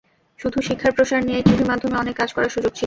শুধু 0.39 0.57
শিক্ষার 0.67 0.93
প্রসার 0.93 1.21
নিয়েই 1.23 1.45
টিভি 1.47 1.65
মাধ্যমে 1.67 1.95
অনেক 1.97 2.15
কাজ 2.17 2.29
করার 2.33 2.53
সুযোগ 2.55 2.71
ছিল। 2.71 2.79